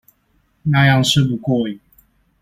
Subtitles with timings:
[0.63, 1.79] 那樣吃不過癮